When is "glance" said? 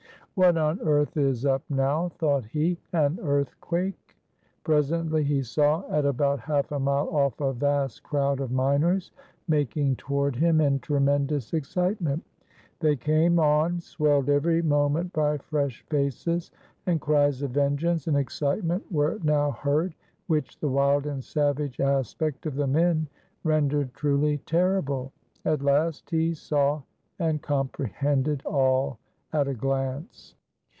29.53-30.35